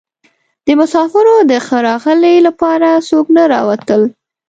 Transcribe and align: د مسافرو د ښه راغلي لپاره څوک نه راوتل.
د 0.65 0.67
مسافرو 0.79 1.35
د 1.51 1.53
ښه 1.65 1.77
راغلي 1.87 2.35
لپاره 2.47 2.89
څوک 3.09 3.25
نه 3.35 3.43
راوتل. 3.53 4.01